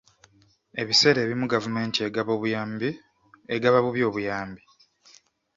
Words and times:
Ebiseera 0.81 1.19
ebimu 1.25 1.45
gavumenti 1.53 1.97
egaba 3.57 3.79
bubi 3.85 4.01
obuyambi. 4.09 4.61